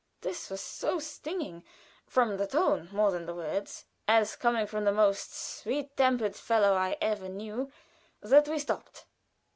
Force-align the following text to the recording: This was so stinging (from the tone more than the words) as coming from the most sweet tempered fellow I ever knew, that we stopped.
This 0.21 0.49
was 0.49 0.61
so 0.61 0.97
stinging 0.97 1.63
(from 2.07 2.37
the 2.37 2.47
tone 2.47 2.89
more 2.91 3.11
than 3.11 3.27
the 3.27 3.35
words) 3.35 3.85
as 4.07 4.35
coming 4.35 4.65
from 4.65 4.83
the 4.83 4.91
most 4.91 5.31
sweet 5.31 5.95
tempered 5.95 6.35
fellow 6.35 6.73
I 6.73 6.97
ever 6.99 7.29
knew, 7.29 7.71
that 8.21 8.47
we 8.47 8.57
stopped. 8.57 9.05